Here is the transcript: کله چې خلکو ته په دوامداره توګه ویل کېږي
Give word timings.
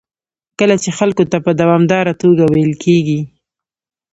کله 0.59 0.75
چې 0.83 0.89
خلکو 0.97 1.23
ته 1.31 1.37
په 1.45 1.51
دوامداره 1.61 2.13
توګه 2.21 2.43
ویل 2.53 2.73
کېږي 2.83 3.19